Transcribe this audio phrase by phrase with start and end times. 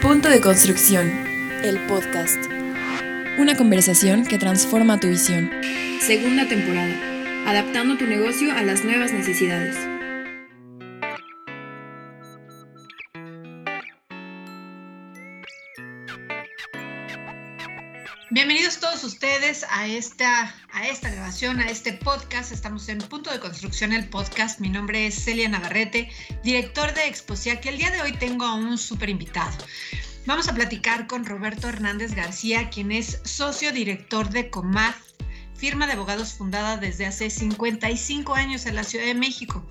[0.00, 1.10] Punto de Construcción,
[1.62, 2.42] el podcast.
[3.38, 5.50] Una conversación que transforma tu visión.
[6.00, 6.94] Segunda temporada,
[7.46, 9.76] adaptando tu negocio a las nuevas necesidades.
[18.32, 22.52] Bienvenidos todos ustedes a esta, a esta grabación, a este podcast.
[22.52, 24.60] Estamos en Punto de Construcción, el podcast.
[24.60, 26.08] Mi nombre es Celia Navarrete,
[26.44, 29.50] director de Exposia, que el día de hoy tengo a un súper invitado.
[30.26, 34.94] Vamos a platicar con Roberto Hernández García, quien es socio director de Comad
[35.60, 39.62] firma de abogados fundada desde hace 55 años en la Ciudad de México.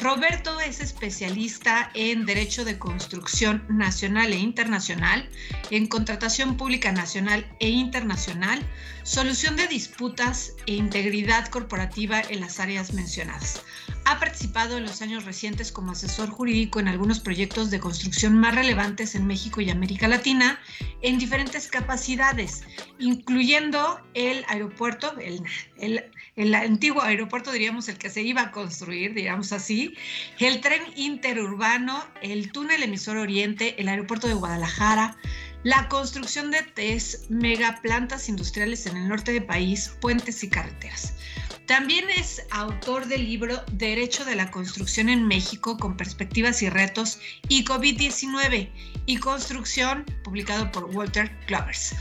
[0.00, 5.28] Roberto es especialista en Derecho de Construcción Nacional e Internacional,
[5.70, 8.64] en Contratación Pública Nacional e Internacional,
[9.02, 13.62] Solución de Disputas e Integridad Corporativa en las áreas mencionadas.
[14.04, 18.54] Ha participado en los años recientes como asesor jurídico en algunos proyectos de construcción más
[18.54, 20.58] relevantes en México y América Latina
[21.02, 22.64] en diferentes capacidades,
[22.98, 25.42] incluyendo el aeropuerto, el,
[26.36, 29.94] el, antiguo aeropuerto, diríamos, el que se iba a construir, digamos así,
[30.38, 35.16] el tren interurbano, el túnel emisor oriente, el aeropuerto de Guadalajara,
[35.64, 41.14] la construcción de tres megaplantas industriales en el norte del país, puentes y carreteras.
[41.66, 47.20] También es autor del libro Derecho de la Construcción en México con perspectivas y retos
[47.48, 48.68] y COVID-19
[49.06, 51.94] y construcción, publicado por Walter Clovers.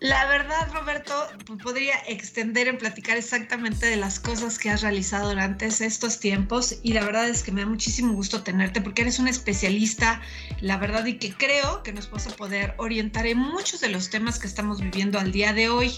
[0.00, 1.14] La verdad, Roberto,
[1.62, 6.94] podría extender en platicar exactamente de las cosas que has realizado durante estos tiempos y
[6.94, 10.22] la verdad es que me da muchísimo gusto tenerte porque eres un especialista,
[10.62, 14.08] la verdad, y que creo que nos vas a poder orientar en muchos de los
[14.08, 15.92] temas que estamos viviendo al día de hoy.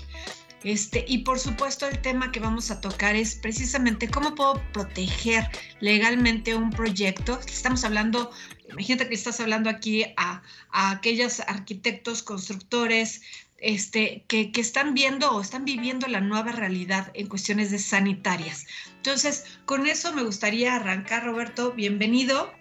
[0.65, 5.49] Este, y por supuesto el tema que vamos a tocar es precisamente cómo puedo proteger
[5.81, 7.41] legalmente un proyecto.
[7.47, 8.31] Estamos hablando,
[8.71, 13.23] imagínate que estás hablando aquí a, aquellos arquitectos, constructores,
[13.59, 18.67] este, que, que, están viendo o están viviendo la nueva realidad en cuestiones de sanitarias.
[18.97, 22.53] Entonces, con eso me gustaría arrancar, Roberto, bienvenido.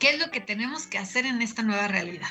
[0.00, 2.28] ¿Qué es lo que tenemos que hacer en esta nueva realidad?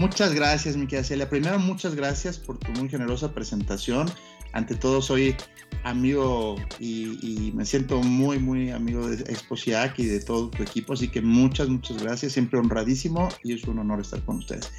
[0.00, 1.28] Muchas gracias, mi querida Celia.
[1.28, 4.10] Primero, muchas gracias por tu muy generosa presentación.
[4.54, 5.36] Ante todo, soy
[5.84, 11.08] amigo y, me siento muy, muy amigo de Exposiac y de todo tu equipo, así
[11.08, 12.32] que muchas, muchas gracias.
[12.32, 14.72] Siempre honradísimo y es un honor estar con ustedes.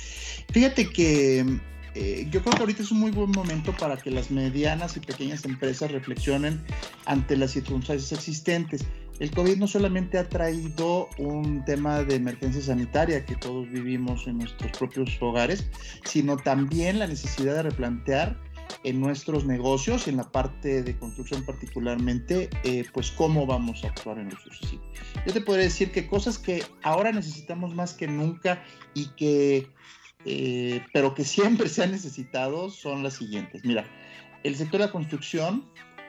[0.52, 1.46] Fíjate que
[1.94, 5.02] eh, yo creo que ahorita es un muy buen momento para que las medianas y
[5.02, 6.64] pequeñas empresas reflexionen
[7.06, 8.86] ante las circunstancias existentes
[9.22, 14.40] el COVID no solamente ha traído un tema de emergencia sanitaria que todos vivimos en
[14.40, 15.70] nuestros propios hogares,
[16.06, 18.36] sino también la necesidad de replantear
[18.84, 24.18] en nuestros negocios, en la parte de construcción particularmente, eh, pues cómo vamos a actuar
[24.18, 24.82] en lo sucesivo.
[25.28, 28.64] Yo te podría decir que cosas que ahora necesitamos más que nunca
[28.96, 29.68] y que,
[30.26, 33.64] eh, pero que siempre se han necesitado son las siguientes.
[33.64, 33.86] Mira,
[34.44, 35.64] el sector de la construcción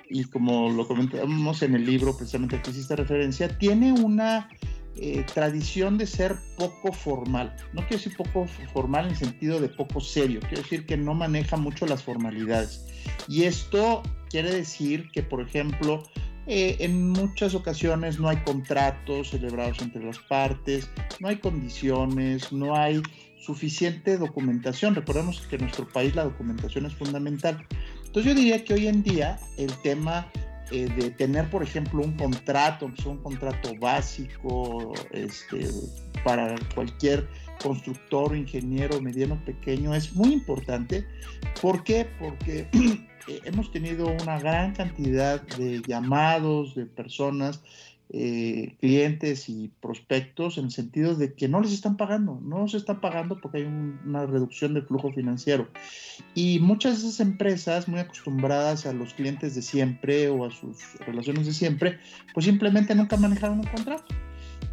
[0.09, 4.49] y como lo comentamos en el libro precisamente que hiciste referencia, tiene una
[4.97, 7.57] eh, tradición de ser poco formal.
[7.73, 11.15] No quiero decir poco formal en el sentido de poco serio, quiero decir que no
[11.15, 12.85] maneja mucho las formalidades.
[13.29, 16.03] Y esto quiere decir que, por ejemplo,
[16.47, 20.91] eh, en muchas ocasiones no hay contratos celebrados entre las partes,
[21.21, 23.01] no hay condiciones, no hay
[23.41, 24.95] suficiente documentación.
[24.95, 27.65] Recordemos que en nuestro país la documentación es fundamental.
[28.13, 30.31] Entonces yo diría que hoy en día el tema
[30.71, 35.67] eh, de tener, por ejemplo, un contrato, un contrato básico este,
[36.23, 37.27] para cualquier
[37.63, 41.07] constructor, ingeniero, mediano, pequeño, es muy importante.
[41.63, 42.07] ¿Por qué?
[42.19, 42.69] Porque
[43.47, 47.63] hemos tenido una gran cantidad de llamados de personas
[48.11, 52.77] eh, clientes y prospectos en el sentido de que no les están pagando, no se
[52.77, 55.69] están pagando porque hay una reducción del flujo financiero.
[56.35, 60.77] Y muchas de esas empresas, muy acostumbradas a los clientes de siempre o a sus
[61.01, 61.99] relaciones de siempre,
[62.35, 64.15] pues simplemente nunca manejaron un contrato.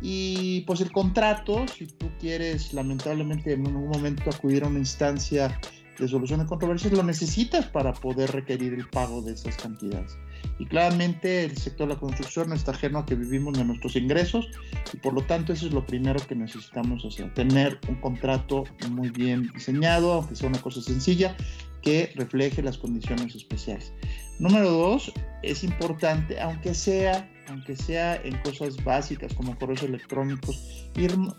[0.01, 5.59] Y pues el contrato, si tú quieres lamentablemente en un momento acudir a una instancia
[5.97, 10.17] de solución de controversias, lo necesitas para poder requerir el pago de esas cantidades.
[10.58, 13.96] Y claramente el sector de la construcción no está ajeno a que vivimos de nuestros
[13.96, 14.50] ingresos
[14.94, 19.09] y por lo tanto eso es lo primero que necesitamos hacer, tener un contrato muy
[19.09, 21.36] bien diseñado, aunque sea una cosa sencilla,
[21.82, 23.94] que refleje las condiciones especiales.
[24.40, 25.12] Número dos,
[25.44, 30.90] es importante, aunque sea, aunque sea en cosas básicas como correos electrónicos,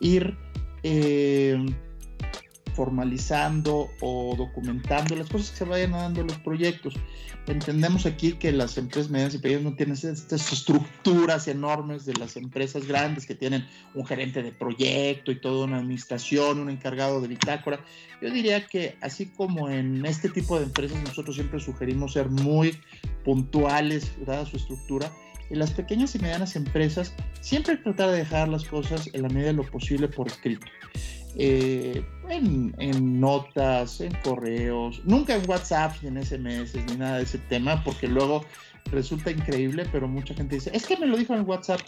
[0.00, 0.36] ir,
[0.82, 1.58] eh,
[2.74, 6.94] formalizando o documentando las cosas que se vayan dando los proyectos.
[7.46, 12.36] Entendemos aquí que las empresas medianas y pequeñas no tienen estas estructuras enormes de las
[12.36, 17.28] empresas grandes que tienen un gerente de proyecto y toda una administración, un encargado de
[17.28, 17.80] bitácora.
[18.22, 22.78] Yo diría que así como en este tipo de empresas nosotros siempre sugerimos ser muy
[23.24, 25.10] puntuales, dada su estructura,
[25.50, 29.48] en las pequeñas y medianas empresas siempre tratar de dejar las cosas en la medida
[29.48, 30.66] de lo posible por escrito.
[31.36, 37.38] Eh, en, notas, en correos, nunca en WhatsApp, ni en SMS, ni nada de ese
[37.38, 38.44] tema, porque luego
[38.86, 41.80] resulta increíble, pero mucha gente dice, es que me lo dijo en WhatsApp,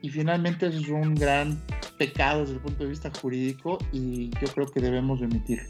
[0.00, 1.60] y finalmente eso es un gran
[1.98, 5.60] pecado desde el punto de vista jurídico y yo creo que debemos emitir.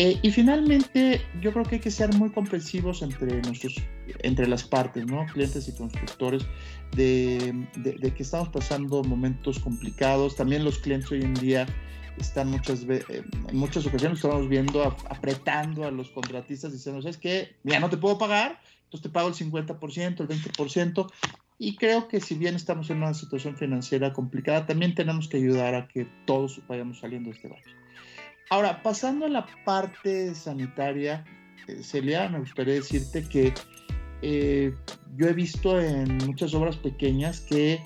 [0.00, 3.82] Eh, y finalmente, yo creo que hay que ser muy comprensivos entre, nuestros,
[4.20, 5.26] entre las partes, ¿no?
[5.26, 6.46] clientes y constructores,
[6.94, 7.66] de,
[8.16, 10.36] que estamos pasando momentos complicados.
[10.36, 11.66] También los clientes hoy en día
[12.16, 17.16] están muchas veces, eh, en muchas ocasiones estamos viendo apretando a los contratistas diciendo, ¿sabes
[17.16, 17.56] qué?
[17.64, 21.10] Ya no te puedo pagar, entonces te pago el 50%, el 20%.
[21.58, 25.74] Y creo que si bien estamos en una situación financiera complicada, también tenemos que ayudar
[25.74, 27.78] a que todos vayamos saliendo de este bache.
[28.50, 31.24] Ahora, pasando a la parte sanitaria,
[31.66, 33.52] eh, Celia, me gustaría decirte que
[34.22, 34.74] eh,
[35.16, 37.82] yo he visto en muchas obras pequeñas que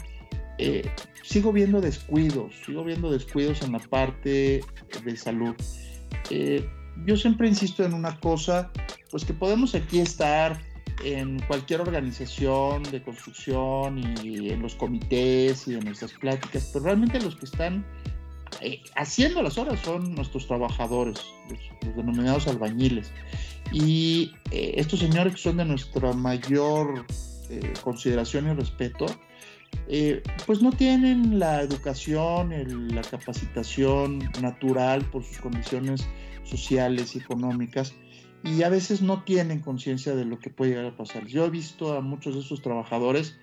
[0.58, 0.88] eh,
[1.22, 4.60] sigo viendo descuidos, sigo viendo descuidos en la parte
[5.04, 5.56] de salud.
[7.06, 8.70] Yo siempre insisto en una cosa,
[9.10, 10.60] pues que podemos aquí estar
[11.04, 17.20] en cualquier organización de construcción y en los comités y en nuestras pláticas, pero realmente
[17.20, 17.84] los que están
[18.96, 23.10] haciendo las obras son nuestros trabajadores, los, denominados albañiles.
[23.72, 27.06] Y estos señores que son de nuestra mayor
[27.82, 29.06] consideración y respeto,
[29.88, 32.52] eh, pues no tienen la educación,
[32.94, 36.06] la capacitación natural por sus condiciones
[36.44, 37.94] sociales y económicas
[38.44, 41.26] y a veces no tienen conciencia de lo que puede llegar a pasar.
[41.26, 43.36] Yo he visto a muchos de esos trabajadores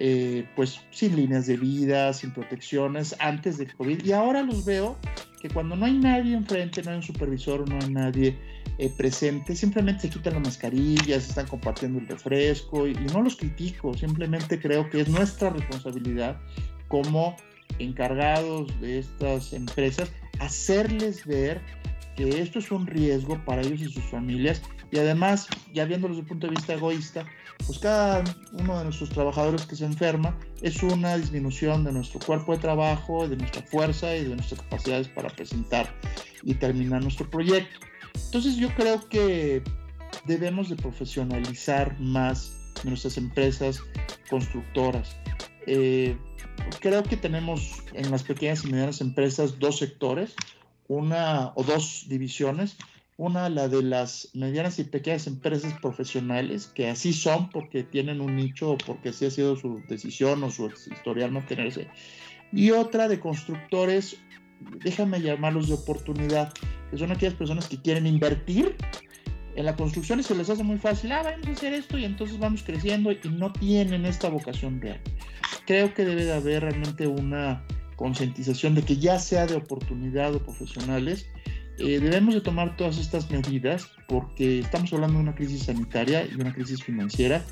[0.00, 4.04] eh, pues sin líneas de vida, sin protecciones antes del COVID.
[4.04, 4.96] Y ahora los veo
[5.40, 8.38] que cuando no hay nadie enfrente, no hay un supervisor, no hay nadie
[8.78, 13.92] eh, presente, simplemente se quitan las mascarillas, están compartiendo el refresco y, no los critico,
[13.94, 16.40] simplemente creo que es nuestra responsabilidad
[16.86, 17.34] como
[17.80, 21.60] encargados de estas empresas hacerles ver
[22.14, 26.22] que esto es un riesgo para ellos y sus familias y además, ya viéndolo desde
[26.22, 27.26] el punto de vista egoísta,
[27.66, 32.52] pues cada uno de nuestros trabajadores que se enferma es una disminución de nuestro cuerpo
[32.52, 35.94] de trabajo, de nuestra fuerza y de nuestras capacidades para presentar
[36.42, 37.80] y terminar nuestro proyecto.
[38.14, 39.62] Entonces yo creo que
[40.24, 42.52] debemos de profesionalizar más
[42.84, 43.80] nuestras empresas
[44.30, 45.16] constructoras.
[45.66, 46.16] Eh,
[46.80, 50.34] creo que tenemos en las pequeñas y medianas empresas dos sectores
[50.88, 52.76] una o dos divisiones.
[53.18, 58.36] Una, la de las medianas y pequeñas empresas profesionales, que así son porque tienen un
[58.36, 61.88] nicho o porque así ha sido su decisión o su historial mantenerse.
[62.52, 64.18] Y otra de constructores,
[64.84, 66.52] déjame llamarlos de oportunidad,
[66.92, 68.76] que son aquellas personas que quieren invertir
[69.56, 72.04] en la construcción y se les hace muy fácil, ah, vamos a hacer esto y
[72.04, 75.00] entonces vamos creciendo y no tienen esta vocación real.
[75.66, 77.64] Creo que debe de haber realmente una
[77.96, 81.26] concientización de que ya sea de oportunidad o profesionales,
[81.78, 86.34] eh, debemos de tomar todas estas medidas porque estamos hablando de una crisis sanitaria y
[86.34, 87.44] una crisis financiera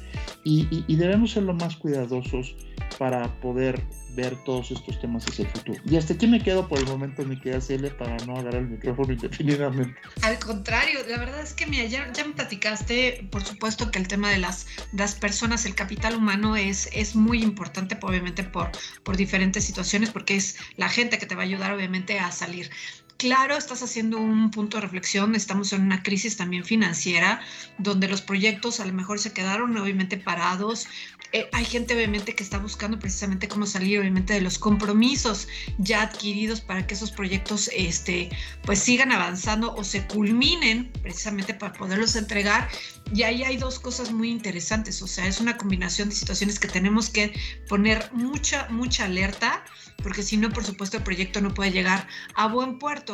[0.44, 2.54] y, y debemos ser lo más cuidadosos
[2.98, 3.82] para poder
[4.16, 5.80] ver todos estos temas hacia el futuro.
[5.84, 8.68] Y hasta aquí me quedo por el momento, mi querida Celia, para no agarrar el
[8.68, 9.94] micrófono indefinidamente.
[10.22, 14.08] Al contrario, la verdad es que mira, ya, ya, me platicaste, por supuesto que el
[14.08, 18.70] tema de las, las personas, el capital humano es, es muy importante, obviamente por,
[19.04, 22.70] por diferentes situaciones, porque es la gente que te va a ayudar obviamente a salir
[23.16, 27.40] claro, estás haciendo un punto de reflexión, estamos en una crisis también financiera,
[27.78, 30.86] donde los proyectos a lo mejor se quedaron obviamente parados.
[31.32, 36.02] Eh, hay gente obviamente que está buscando precisamente cómo salir obviamente de los compromisos ya
[36.02, 38.30] adquiridos para que esos proyectos este,
[38.62, 42.68] pues sigan avanzando o se culminen precisamente para poderlos entregar.
[43.12, 46.68] Y ahí hay dos cosas muy interesantes, o sea, es una combinación de situaciones que
[46.68, 47.32] tenemos que
[47.68, 49.64] poner mucha, mucha alerta
[50.02, 53.05] porque si no, por supuesto, el proyecto no puede llegar a buen puerto.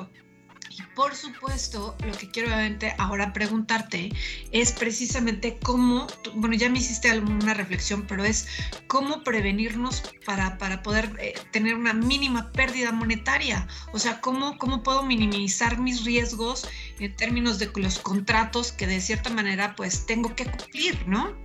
[0.79, 4.11] Y por supuesto, lo que quiero obviamente ahora preguntarte
[4.53, 8.49] es precisamente cómo, bueno, ya me hiciste alguna reflexión, pero es
[8.87, 13.67] cómo prevenirnos para, para poder eh, tener una mínima pérdida monetaria.
[13.93, 16.67] O sea, cómo, cómo puedo minimizar mis riesgos
[16.99, 21.37] en términos de los contratos que de cierta manera pues tengo que cumplir, ¿no?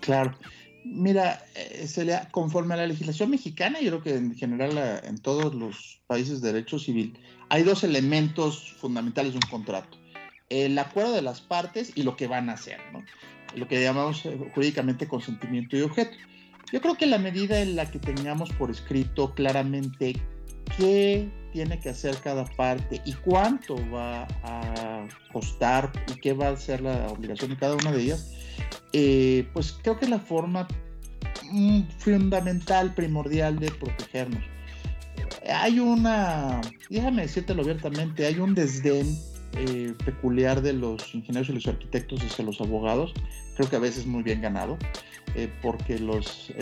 [0.00, 0.32] Claro.
[0.84, 1.86] Mira, eh,
[2.32, 6.52] conforme a la legislación mexicana, yo creo que en general en todos los países de
[6.52, 7.16] derecho civil,
[7.52, 9.98] hay dos elementos fundamentales de un contrato.
[10.48, 13.04] El acuerdo de las partes y lo que van a hacer, ¿no?
[13.54, 16.16] Lo que llamamos eh, jurídicamente consentimiento y objeto.
[16.72, 20.16] Yo creo que la medida en la que tengamos por escrito claramente
[20.78, 26.56] qué tiene que hacer cada parte y cuánto va a costar y qué va a
[26.56, 28.32] ser la obligación de cada una de ellas,
[28.94, 30.66] eh, pues creo que es la forma
[31.50, 34.42] mm, fundamental, primordial de protegernos.
[35.54, 39.18] Hay una, déjame decírtelo abiertamente, hay un desdén
[39.56, 43.12] eh, peculiar de los ingenieros y los arquitectos hacia los abogados,
[43.56, 44.78] creo que a veces muy bien ganado,
[45.34, 46.52] eh, porque los,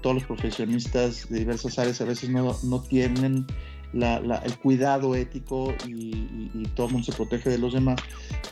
[0.00, 3.46] todos los profesionistas de diversas áreas a veces no, no tienen
[3.92, 8.00] el cuidado ético y, todo el mundo se protege de los demás.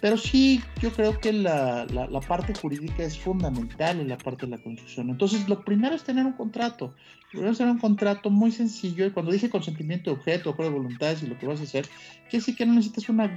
[0.00, 1.86] Pero sí, yo creo que la,
[2.26, 5.10] parte jurídica es fundamental en la parte de la construcción.
[5.10, 6.94] Entonces, lo primero es tener un contrato.
[7.30, 9.06] Primero es tener un contrato muy sencillo.
[9.06, 11.86] Y cuando dije consentimiento de objeto, acuerdo de voluntades y lo que vas a hacer,
[12.30, 13.30] que sí que no necesitas una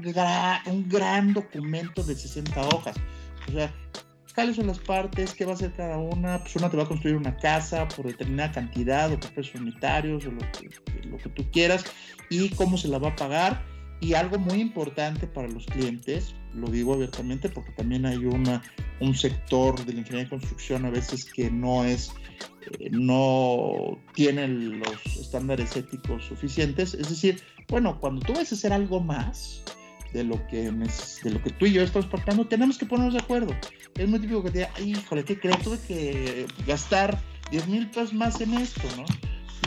[0.67, 2.95] un gran documento de 60 hojas.
[3.47, 3.73] O sea,
[4.37, 6.37] cuáles son las partes, qué va a hacer cada una.
[6.37, 10.31] Pues una te va a construir una casa por determinada cantidad o precios unitarios o
[10.31, 10.69] lo que,
[11.07, 11.83] lo que tú quieras
[12.29, 13.65] y cómo se la va a pagar.
[13.99, 18.61] Y algo muy importante para los clientes, lo digo abiertamente porque también hay una,
[18.99, 22.11] un sector de la ingeniería de construcción a veces que no es,
[22.79, 26.93] eh, no tiene los estándares éticos suficientes.
[26.93, 29.63] Es decir, bueno, cuando tú vas a hacer algo más,
[30.13, 33.19] de lo que de lo que tú y yo estamos pactando, tenemos que ponernos de
[33.19, 33.55] acuerdo.
[33.95, 35.59] Es muy típico que te diga, híjole, ¿qué crees?
[35.59, 37.19] Tuve que gastar
[37.51, 39.05] 10 mil pesos más en esto, ¿no?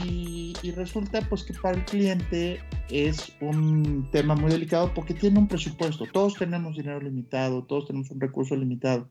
[0.05, 5.39] Y, y, resulta pues que para el cliente es un tema muy delicado porque tiene
[5.39, 6.07] un presupuesto.
[6.11, 9.11] Todos tenemos dinero limitado, todos tenemos un recurso limitado.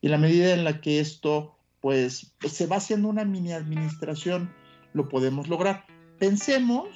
[0.00, 4.50] Y la medida en la que esto pues se va haciendo una mini administración,
[4.94, 5.84] lo podemos lograr.
[6.18, 6.88] Pensemos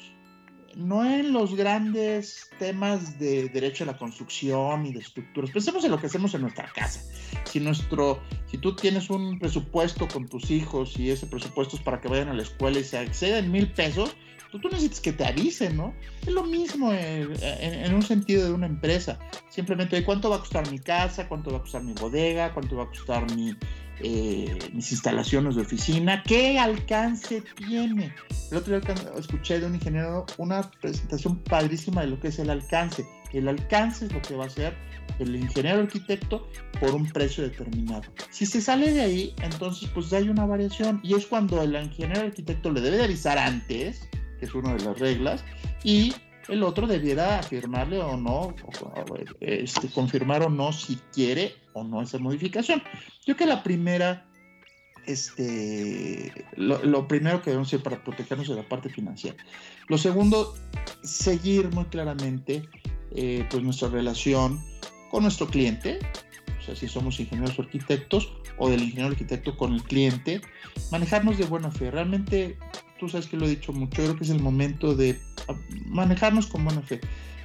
[0.79, 5.51] no en los grandes temas de derecho a la construcción y de estructuras.
[5.51, 7.03] Pensemos en lo que hacemos en nuestra casa.
[7.45, 12.01] Si nuestro, si tú tienes un presupuesto con tus hijos y ese presupuesto es para
[12.01, 14.15] que vayan a la escuela y se exceden mil pesos,
[14.53, 15.93] pues tú necesitas que te avisen, ¿no?
[16.23, 19.19] Es lo mismo en, en, un sentido de una empresa.
[19.51, 21.29] Simplemente, ¿cuánto va a costar mi casa?
[21.29, 22.55] ¿Cuánto va a costar mi bodega?
[22.55, 23.55] ¿Cuánto va a costar mi,
[24.01, 28.15] eh, mis instalaciones de oficina, qué alcance tiene.
[28.51, 32.51] El otro día escuché de un ingeniero una presentación padrísima de lo que es el
[32.51, 33.05] alcance.
[33.33, 34.75] El alcance es lo que va a hacer
[35.19, 36.49] el ingeniero arquitecto
[36.81, 38.03] por un precio determinado.
[38.31, 42.23] Si se sale de ahí, entonces pues hay una variación y es cuando el ingeniero
[42.23, 45.45] arquitecto le debe de avisar antes, que es una de las reglas,
[45.83, 46.15] y
[46.49, 48.55] el otro debiera afirmarle o no,
[49.41, 52.83] este, confirmar o no si quiere o no esa modificación.
[53.27, 54.27] Yo que la primera,
[55.07, 59.37] este, lo, primero que debemos hacer para protegernos de la parte financiera.
[59.89, 60.55] Lo segundo,
[61.03, 62.69] seguir muy claramente
[63.13, 64.63] eh, pues nuestra relación
[65.11, 65.99] con nuestro cliente,
[66.61, 70.41] o sea, si somos ingenieros o arquitectos, o del ingeniero arquitecto con el cliente,
[70.91, 71.91] manejarnos de buena fe.
[71.91, 72.59] Realmente,
[72.99, 75.19] tú sabes que lo he dicho mucho, yo creo que es el momento de
[75.87, 77.01] manejarnos con buena fe.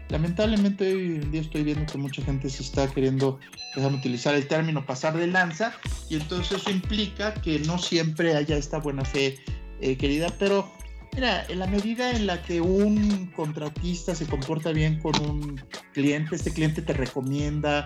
[0.10, 3.40] Lamentablemente hoy en día estoy viendo que mucha gente se está queriendo,
[3.76, 5.74] dejar utilizar el término pasar de lanza
[6.10, 9.40] y entonces eso implica que no siempre haya esta buena fe
[9.82, 10.72] eh, querida, pero
[11.16, 15.62] mira, en la medida en la que un contratista se comporta bien con un
[15.94, 17.86] cliente, este cliente te recomienda,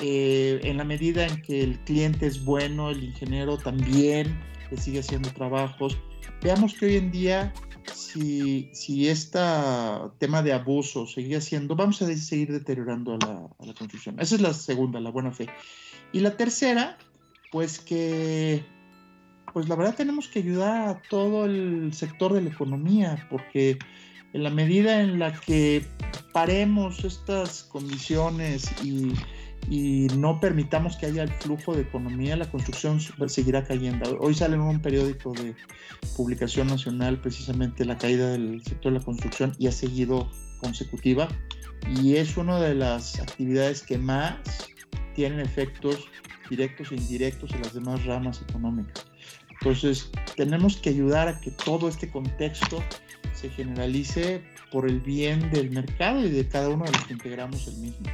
[0.00, 4.36] eh, en la medida en que el cliente es bueno, el ingeniero también
[4.76, 5.98] sigue haciendo trabajos,
[6.42, 7.52] veamos que hoy en día
[7.94, 9.38] si, si este
[10.18, 14.18] tema de abuso sigue siendo, vamos a seguir deteriorando a la, a la construcción.
[14.20, 15.48] Esa es la segunda, la buena fe.
[16.12, 16.98] Y la tercera,
[17.50, 18.64] pues que,
[19.52, 23.78] pues la verdad tenemos que ayudar a todo el sector de la economía, porque
[24.32, 25.84] en la medida en la que
[26.32, 29.12] paremos estas condiciones y
[29.68, 34.18] y no permitamos que haya el flujo de economía, la construcción seguirá cayendo.
[34.20, 35.54] Hoy sale en un periódico de
[36.16, 41.28] publicación nacional precisamente la caída del sector de la construcción y ha seguido consecutiva
[41.96, 44.36] y es una de las actividades que más
[45.14, 46.06] tienen efectos
[46.48, 49.06] directos e indirectos en las demás ramas económicas.
[49.50, 52.82] Entonces, tenemos que ayudar a que todo este contexto
[53.34, 57.68] se generalice por el bien del mercado y de cada uno de los que integramos
[57.68, 58.06] el mismo.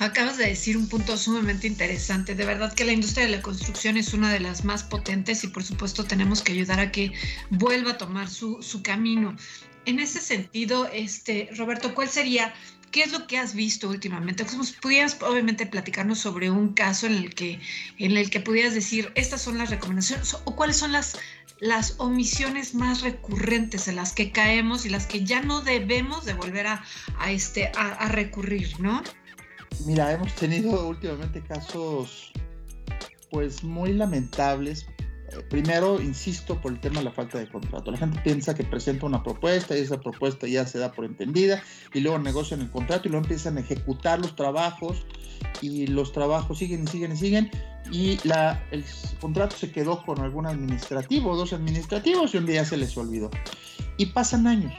[0.00, 2.34] Acabas de decir un punto sumamente interesante.
[2.34, 5.48] De verdad que la industria de la construcción es una de las más potentes y
[5.48, 7.12] por supuesto tenemos que ayudar a que
[7.50, 9.36] vuelva a tomar su, camino.
[9.84, 12.54] En ese sentido, este, Roberto, ¿cuál sería
[12.90, 14.44] ¿Qué es lo que has visto últimamente?
[14.80, 17.60] ¿Pudieras obviamente platicarnos sobre un caso en el que,
[17.98, 21.16] en el que pudieras decir, estas son las recomendaciones o cuáles son las,
[21.60, 26.34] las omisiones más recurrentes en las que caemos y las que ya no debemos de
[26.34, 26.82] volver a,
[27.28, 29.04] este, a recurrir, ¿no?
[29.86, 32.32] Mira, hemos tenido últimamente casos
[33.30, 34.86] pues muy lamentables
[35.48, 37.90] primero, insisto, por el tema de la falta de contrato.
[37.90, 41.62] La gente piensa que presenta una propuesta y esa propuesta ya se da por entendida
[41.92, 45.04] y luego negocian el contrato y luego empiezan a ejecutar los trabajos
[45.60, 47.50] y los trabajos siguen y siguen y siguen
[47.90, 48.84] y la, el
[49.20, 53.30] contrato se quedó con algún administrativo, dos administrativos y un día se les olvidó.
[53.96, 54.72] Y pasan años.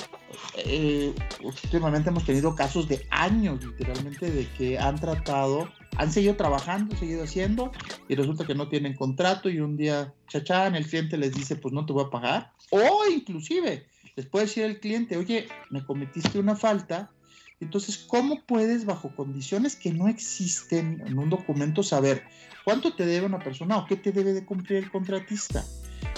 [0.58, 6.96] Eh, últimamente hemos tenido casos de años, literalmente, de que han tratado han seguido trabajando,
[6.96, 7.72] seguido haciendo
[8.08, 11.74] y resulta que no tienen contrato y un día, chachán, el cliente les dice, pues
[11.74, 12.54] no te voy a pagar.
[12.70, 13.86] O inclusive
[14.16, 17.12] les puede decir el cliente, oye, me cometiste una falta.
[17.60, 22.24] Entonces, ¿cómo puedes, bajo condiciones que no existen en un documento, saber
[22.64, 25.64] cuánto te debe una persona o qué te debe de cumplir el contratista?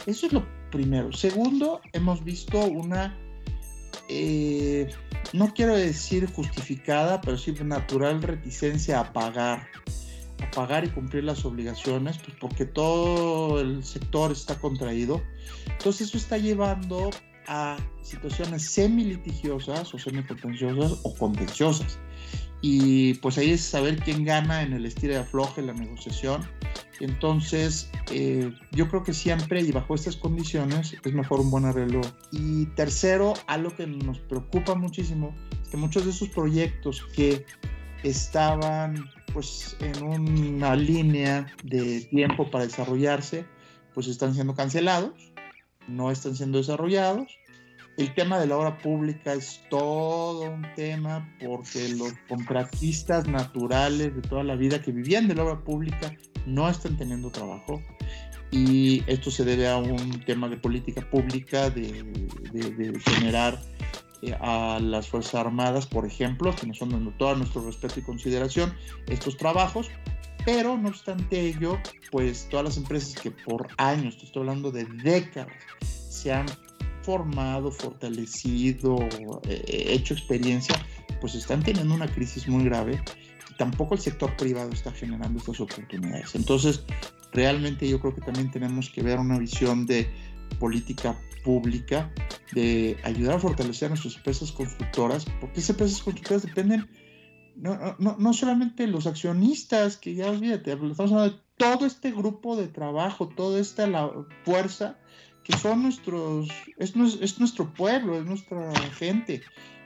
[0.05, 1.11] Eso es lo primero.
[1.11, 3.17] Segundo, hemos visto una
[4.15, 4.89] eh,
[5.33, 9.67] no quiero decir justificada, pero sí natural reticencia a pagar,
[10.39, 15.23] a pagar y cumplir las obligaciones, pues porque todo el sector está contraído.
[15.65, 17.09] Entonces eso está llevando
[17.47, 21.97] a situaciones semi-litigiosas o semi-contenciosas o contenciosas.
[22.65, 26.47] Y pues ahí es saber quién gana en el estilo de afloje, la negociación.
[27.01, 31.99] Entonces, eh, yo creo que siempre y bajo estas condiciones es mejor un buen arreglo.
[32.31, 37.45] Y tercero, algo que nos preocupa muchísimo es que muchos de esos proyectos que
[38.03, 43.45] estaban pues en una línea de tiempo para desarrollarse,
[43.93, 45.33] pues están siendo cancelados,
[45.89, 47.27] no están siendo desarrollados
[47.97, 54.21] el tema de la obra pública es todo un tema porque los contratistas naturales de
[54.21, 56.13] toda la vida que vivían de la obra pública
[56.45, 57.81] no están teniendo trabajo.
[58.51, 63.59] Y esto se debe a un tema de política pública, de, generar
[64.21, 68.03] eh, a las Fuerzas Armadas, por ejemplo, que nos son dando todo nuestro respeto y
[68.03, 68.75] consideración,
[69.07, 69.89] estos trabajos,
[70.45, 71.79] pero no obstante ello,
[72.11, 75.51] pues todas las empresas que por años, te estoy hablando de décadas,
[76.09, 76.45] se han
[77.03, 78.97] formado, fortalecido,
[79.43, 80.75] eh, hecho experiencia,
[81.21, 83.01] pues están teniendo una crisis muy grave.
[83.57, 86.33] Tampoco el sector privado está generando estas oportunidades.
[86.35, 86.83] Entonces,
[87.31, 90.09] realmente yo creo que también tenemos que ver una visión de
[90.59, 92.11] política pública,
[92.53, 96.87] de ayudar a fortalecer a nuestras empresas constructoras, porque esas empresas constructoras dependen
[97.55, 102.55] no, no, no solamente los accionistas, que ya olvídate, estamos hablando de todo este grupo
[102.55, 103.87] de trabajo, toda esta
[104.43, 104.97] fuerza
[105.43, 109.41] que son nuestros, es, es nuestro pueblo, es nuestra gente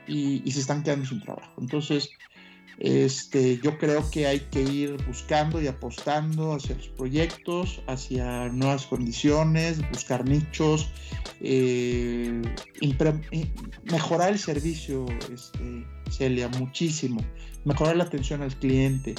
[0.06, 1.52] y, se están quedando sin trabajo.
[1.58, 2.10] Entonces,
[2.78, 8.86] este, yo creo que hay que ir buscando y apostando hacia los proyectos, hacia nuevas
[8.86, 10.88] condiciones, buscar nichos,
[11.40, 12.40] eh,
[13.90, 17.20] mejorar el servicio, este, Celia, muchísimo,
[17.64, 19.16] mejorar la atención al cliente,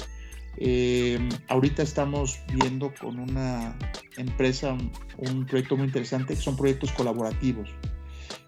[0.56, 3.76] eh, ahorita estamos viendo con una
[4.16, 4.76] empresa
[5.18, 7.70] un proyecto muy interesante que son proyectos colaborativos,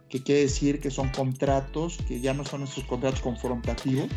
[0.09, 4.09] que quiere decir que son contratos que ya no son esos contratos confrontativos,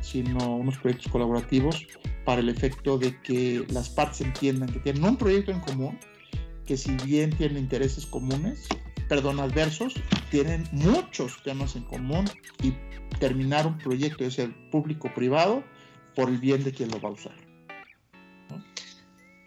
[0.00, 1.86] sino unos proyectos colaborativos
[2.24, 5.98] para el efecto de que las partes entiendan que tienen un proyecto en común,
[6.66, 8.68] que si bien tienen intereses comunes,
[9.08, 9.94] perdón, adversos,
[10.30, 12.24] tienen muchos temas en común
[12.62, 12.72] y
[13.18, 15.62] terminar un proyecto, de ser público-privado,
[16.14, 17.52] por el bien de quien lo va a usar.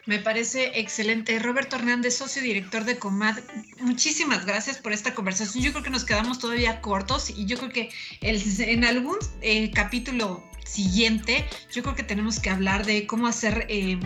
[0.06, 1.40] Me parece excelente.
[1.40, 3.40] Roberto Hernández, socio director de Comad,
[3.80, 5.64] muchísimas gracias por esta conversación.
[5.64, 7.90] Yo creo que nos quedamos todavía cortos y yo creo que
[8.22, 14.00] en algún eh, capítulo siguiente, yo creo que tenemos que hablar de cómo hacer eh,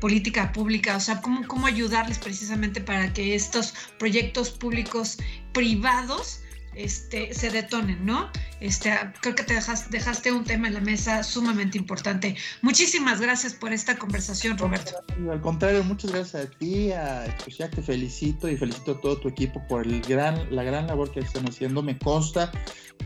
[0.00, 5.16] política pública, o sea, cómo, cómo ayudarles precisamente para que estos proyectos públicos
[5.52, 6.40] privados
[6.78, 8.30] este, se detonen, ¿no?
[8.60, 9.54] Este, creo que te
[9.90, 12.36] dejaste un tema en la mesa sumamente importante.
[12.62, 14.92] Muchísimas gracias por esta conversación, Roberto.
[15.30, 19.28] Al contrario, muchas gracias a ti, a ya te felicito y felicito a todo tu
[19.28, 21.82] equipo por el gran, la gran labor que están haciendo.
[21.82, 22.52] Me consta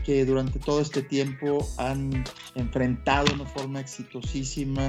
[0.05, 2.23] que durante todo este tiempo han
[2.55, 4.87] enfrentado de una forma exitosísima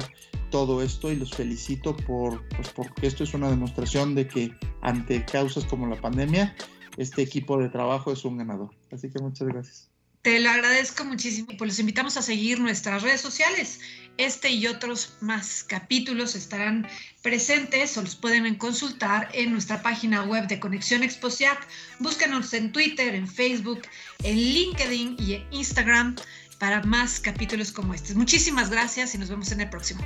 [0.50, 5.24] todo esto y los felicito por, pues porque esto es una demostración de que ante
[5.24, 6.54] causas como la pandemia,
[6.96, 8.70] este equipo de trabajo es un ganador.
[8.92, 9.90] Así que muchas gracias.
[10.22, 11.48] Te lo agradezco muchísimo.
[11.58, 13.80] Pues los invitamos a seguir nuestras redes sociales.
[14.16, 16.86] Este y otros más capítulos estarán
[17.22, 21.68] presentes o los pueden consultar en nuestra página web de Conexión Exposiac.
[21.98, 23.82] Búscanos en Twitter, en Facebook,
[24.22, 26.16] en LinkedIn y en Instagram
[26.58, 28.14] para más capítulos como este.
[28.14, 30.00] Muchísimas gracias y nos vemos en el próximo.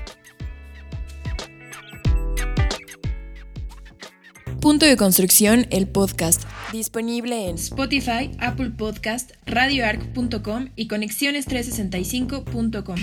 [4.60, 6.42] Punto de Construcción, el podcast,
[6.72, 12.96] disponible en Spotify, Apple Podcast, radioarc.com y conexiones365.com.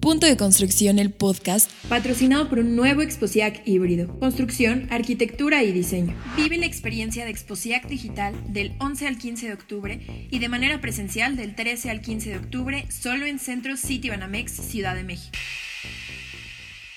[0.00, 4.16] Punto de Construcción, el podcast, patrocinado por un nuevo Exposiac híbrido.
[4.20, 6.14] Construcción, arquitectura y diseño.
[6.36, 10.80] Vive la experiencia de Exposiac Digital del 11 al 15 de octubre y de manera
[10.80, 15.36] presencial del 13 al 15 de octubre solo en Centro City Banamex, Ciudad de México.